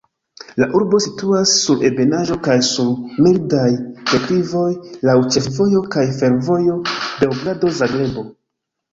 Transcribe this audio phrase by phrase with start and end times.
[0.59, 2.87] La urbo situas sur ebenaĵo kaj sur
[3.25, 3.65] mildaj
[4.11, 4.69] deklivoj,
[5.09, 8.25] laŭ ĉefvojo kaj fervojo Beogrado-Zagrebo.